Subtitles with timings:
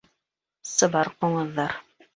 [0.71, 1.81] Сыбар ҡуңыҙҙар